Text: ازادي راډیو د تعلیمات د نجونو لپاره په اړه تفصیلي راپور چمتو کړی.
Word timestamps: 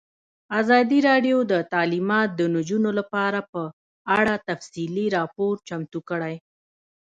ازادي 0.59 0.99
راډیو 1.09 1.37
د 1.51 1.53
تعلیمات 1.73 2.29
د 2.35 2.41
نجونو 2.55 2.89
لپاره 2.99 3.39
په 3.51 3.61
اړه 4.17 4.33
تفصیلي 4.49 5.07
راپور 5.17 5.53
چمتو 5.67 5.99
کړی. 6.09 6.35